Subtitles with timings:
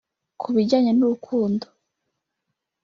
[0.39, 1.65] Ku bijyanye n’urukundo